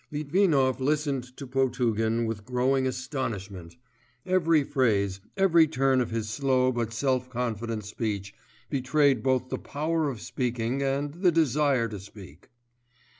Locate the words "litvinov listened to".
0.11-1.45